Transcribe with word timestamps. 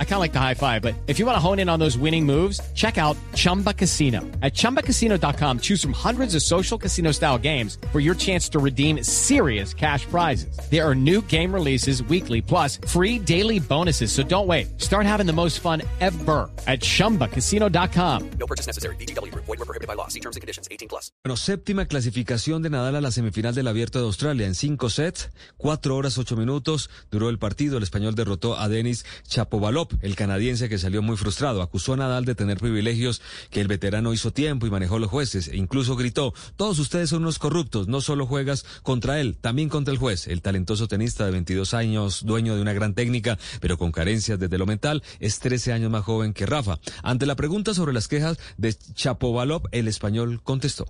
I 0.00 0.04
kind 0.04 0.14
of 0.14 0.20
like 0.20 0.32
the 0.32 0.40
high 0.40 0.54
five, 0.54 0.82
but 0.82 0.96
if 1.06 1.20
you 1.20 1.26
want 1.26 1.36
to 1.36 1.40
hone 1.40 1.60
in 1.60 1.68
on 1.68 1.78
those 1.78 1.96
winning 1.96 2.26
moves, 2.26 2.60
check 2.74 2.98
out 2.98 3.16
Chumba 3.36 3.72
Casino. 3.72 4.22
At 4.42 4.54
ChumbaCasino.com, 4.54 5.60
choose 5.60 5.80
from 5.80 5.92
hundreds 5.92 6.34
of 6.34 6.42
social 6.42 6.76
casino 6.76 7.12
style 7.12 7.38
games 7.38 7.78
for 7.92 8.00
your 8.00 8.16
chance 8.16 8.48
to 8.48 8.58
redeem 8.58 9.04
serious 9.04 9.72
cash 9.72 10.04
prizes. 10.06 10.58
There 10.68 10.84
are 10.84 10.96
new 10.96 11.22
game 11.22 11.54
releases 11.54 12.02
weekly, 12.02 12.42
plus 12.42 12.78
free 12.88 13.20
daily 13.20 13.60
bonuses. 13.60 14.10
So 14.10 14.24
don't 14.24 14.48
wait. 14.48 14.80
Start 14.80 15.06
having 15.06 15.26
the 15.26 15.32
most 15.32 15.60
fun 15.60 15.82
ever 16.00 16.50
at 16.66 16.80
ChumbaCasino.com. 16.80 18.30
No 18.40 18.46
purchase 18.46 18.66
necessary. 18.66 18.96
BGW. 18.96 19.32
Void 19.34 19.46
were 19.46 19.56
prohibited 19.64 19.86
by 19.86 19.94
law. 19.94 20.08
See 20.08 20.20
terms 20.20 20.34
and 20.34 20.40
conditions. 20.40 20.66
18 20.72 20.88
plus. 20.88 21.12
Bueno, 21.24 21.36
séptima 21.36 21.86
clasificación 21.86 22.62
de 22.62 22.70
Nadal 22.70 22.96
a 22.96 23.00
la 23.00 23.10
semifinal 23.10 23.54
del 23.54 23.68
Abierto 23.68 23.98
de 24.00 24.06
Australia 24.06 24.46
en 24.46 24.54
cinco 24.54 24.90
sets, 24.90 25.30
cuatro 25.56 25.96
horas 25.96 26.18
ocho 26.18 26.36
minutos 26.36 26.90
duró 27.10 27.28
el 27.28 27.38
partido. 27.38 27.76
El 27.76 27.82
español 27.82 28.14
derrotó 28.14 28.56
a 28.58 28.68
Denis 28.68 29.04
Chapovalov, 29.26 29.87
el 30.00 30.16
canadiense 30.16 30.68
que 30.68 30.78
salió 30.78 31.02
muy 31.02 31.16
frustrado. 31.16 31.62
Acusó 31.62 31.94
a 31.94 31.96
Nadal 31.96 32.24
de 32.24 32.34
tener 32.34 32.58
privilegios 32.58 33.22
que 33.50 33.60
el 33.60 33.68
veterano 33.68 34.12
hizo 34.12 34.32
tiempo 34.32 34.66
y 34.66 34.70
manejó 34.70 34.98
los 34.98 35.10
jueces. 35.10 35.48
E 35.48 35.56
incluso 35.56 35.96
gritó: 35.96 36.34
Todos 36.56 36.78
ustedes 36.78 37.10
son 37.10 37.22
unos 37.22 37.38
corruptos. 37.38 37.88
No 37.88 38.00
solo 38.00 38.26
juegas 38.26 38.64
contra 38.82 39.20
él, 39.20 39.36
también 39.40 39.68
contra 39.68 39.92
el 39.92 39.98
juez. 39.98 40.26
El 40.26 40.42
talentoso 40.42 40.88
tenista 40.88 41.24
de 41.24 41.32
22 41.32 41.74
años, 41.74 42.24
dueño 42.24 42.54
de 42.54 42.62
una 42.62 42.72
gran 42.72 42.94
técnica, 42.94 43.38
pero 43.60 43.78
con 43.78 43.92
carencias 43.92 44.38
desde 44.38 44.58
lo 44.58 44.66
mental, 44.66 45.02
es 45.20 45.38
13 45.38 45.72
años 45.72 45.90
más 45.90 46.04
joven 46.04 46.32
que 46.32 46.46
Rafa. 46.46 46.78
Ante 47.02 47.26
la 47.26 47.36
pregunta 47.36 47.74
sobre 47.74 47.92
las 47.92 48.08
quejas 48.08 48.38
de 48.56 48.74
Chapovalov, 48.74 49.68
el 49.72 49.88
español 49.88 50.40
contestó. 50.42 50.86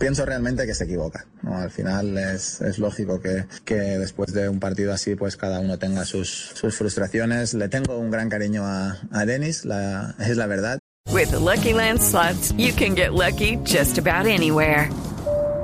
Pienso 0.00 0.24
realmente 0.24 0.64
que 0.64 0.74
se 0.74 0.84
equivoca. 0.84 1.26
¿no? 1.42 1.58
Al 1.58 1.70
final 1.70 2.16
es, 2.16 2.62
es 2.62 2.78
lógico 2.78 3.20
que, 3.20 3.44
que, 3.66 3.74
después 3.74 4.32
de 4.32 4.48
un 4.48 4.58
partido 4.58 4.94
así, 4.94 5.14
pues 5.14 5.36
cada 5.36 5.60
uno 5.60 5.78
tenga 5.78 6.06
sus, 6.06 6.52
sus 6.54 6.74
frustraciones. 6.74 7.52
Le 7.52 7.68
tengo 7.68 7.98
un 7.98 8.10
gran 8.10 8.30
cariño 8.30 8.64
a, 8.64 8.98
a 9.12 9.26
Denis, 9.26 9.66
la, 9.66 10.14
es 10.18 10.38
la 10.38 10.46
verdad. 10.46 10.78
With 11.12 11.32
the 11.32 11.38
Lucky 11.38 11.74
Land 11.74 12.00
slots, 12.00 12.52
you 12.56 12.72
can 12.72 12.94
get 12.94 13.12
lucky 13.12 13.58
just 13.64 13.98
about 13.98 14.26
anywhere. 14.26 14.88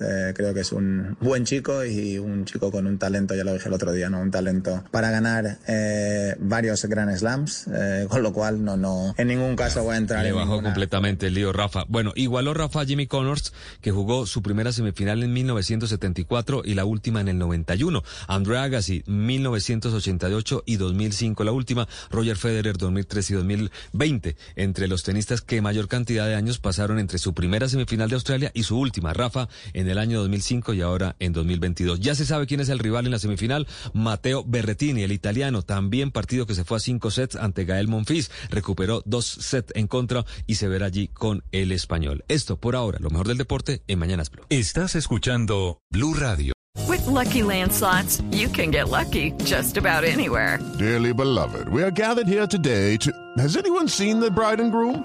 Eh, 0.00 0.32
creo 0.34 0.52
que 0.54 0.60
es 0.60 0.72
un 0.72 1.16
buen 1.20 1.44
chico 1.44 1.84
y 1.84 2.18
un 2.18 2.44
chico 2.44 2.70
con 2.70 2.86
un 2.86 2.98
talento, 2.98 3.34
ya 3.34 3.44
lo 3.44 3.52
dije 3.54 3.68
el 3.68 3.74
otro 3.74 3.92
día, 3.92 4.08
¿no? 4.10 4.20
Un 4.20 4.30
talento 4.30 4.84
para 4.90 5.10
ganar 5.10 5.58
eh, 5.66 6.34
varios 6.38 6.84
Grand 6.84 7.16
Slams, 7.16 7.66
eh, 7.72 8.06
con 8.08 8.22
lo 8.22 8.32
cual 8.32 8.62
no, 8.64 8.76
no, 8.76 9.14
en 9.16 9.28
ningún 9.28 9.56
caso 9.56 9.82
voy 9.82 9.94
a 9.94 9.98
entrar 9.98 10.22
Le 10.22 10.30
en 10.30 10.34
bajó 10.34 10.46
ninguna- 10.48 10.68
completamente 10.68 11.26
el 11.28 11.34
lío 11.34 11.52
Rafa. 11.52 11.84
Bueno, 11.88 12.12
igualó 12.14 12.52
Rafa 12.54 12.82
a 12.82 12.84
Jimmy 12.84 13.06
Connors, 13.06 13.52
que 13.80 13.90
jugó 13.90 14.26
su 14.26 14.42
primera 14.42 14.72
semifinal 14.72 15.22
en 15.22 15.32
1974 15.32 16.62
y 16.64 16.74
la 16.74 16.84
última 16.84 17.20
en 17.20 17.28
el 17.28 17.38
91. 17.38 18.02
Andre 18.28 18.58
Agassi, 18.58 19.02
1988 19.06 20.62
y 20.66 20.76
2005 20.76 21.44
la 21.44 21.52
última. 21.52 21.88
Roger 22.10 22.36
Federer, 22.36 22.76
2003 22.76 23.30
y 23.30 23.34
2020. 23.34 24.36
Entre 24.56 24.88
los 24.88 25.02
tenistas 25.02 25.40
que 25.40 25.60
mayor 25.62 25.88
cantidad 25.88 26.26
de 26.26 26.34
años 26.34 26.58
pasaron 26.58 26.98
entre 26.98 27.18
su 27.18 27.34
primera 27.34 27.68
semifinal 27.68 28.08
de 28.08 28.14
Australia 28.14 28.50
y 28.54 28.62
su 28.64 28.78
última. 28.78 29.12
Rafa 29.12 29.48
en 29.72 29.85
el 29.88 29.98
año 29.98 30.20
2005 30.20 30.74
y 30.74 30.80
ahora 30.80 31.16
en 31.18 31.32
2022. 31.32 32.00
Ya 32.00 32.14
se 32.14 32.26
sabe 32.26 32.46
quién 32.46 32.60
es 32.60 32.68
el 32.68 32.78
rival 32.78 33.06
en 33.06 33.12
la 33.12 33.18
semifinal. 33.18 33.66
Matteo 33.92 34.44
Berretini, 34.44 35.02
el 35.02 35.12
italiano. 35.12 35.62
También 35.62 36.10
partido 36.10 36.46
que 36.46 36.54
se 36.54 36.64
fue 36.64 36.78
a 36.78 36.80
cinco 36.80 37.10
sets 37.10 37.36
ante 37.36 37.64
Gael 37.64 37.88
Monfils. 37.88 38.30
Recuperó 38.50 39.02
dos 39.04 39.26
sets 39.26 39.72
en 39.74 39.86
contra 39.86 40.24
y 40.46 40.56
se 40.56 40.68
verá 40.68 40.86
allí 40.86 41.08
con 41.08 41.44
el 41.52 41.72
español. 41.72 42.24
Esto 42.28 42.56
por 42.58 42.76
ahora, 42.76 42.98
lo 43.00 43.10
mejor 43.10 43.28
del 43.28 43.38
deporte 43.38 43.82
en 43.86 43.98
Mañanas 43.98 44.30
Blue. 44.30 44.44
Estás 44.48 44.94
escuchando 44.94 45.80
Blue 45.90 46.14
Radio. 46.14 46.52
With 46.88 47.06
Lucky 47.06 47.42
Land 47.42 47.72
slots, 47.72 48.22
you 48.30 48.48
can 48.48 48.70
get 48.70 48.88
lucky 48.90 49.32
just 49.44 49.76
about 49.76 50.04
anywhere. 50.04 50.58
Dearly 50.78 51.12
beloved, 51.12 51.68
we 51.68 51.82
are 51.82 51.90
gathered 51.90 52.28
here 52.28 52.46
today 52.46 52.96
to. 52.98 53.10
Has 53.38 53.56
anyone 53.56 53.88
seen 53.88 54.20
the 54.20 54.30
bride 54.30 54.60
and 54.60 54.70
groom? 54.70 55.04